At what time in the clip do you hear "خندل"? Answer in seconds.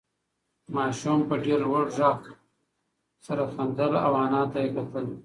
3.53-3.93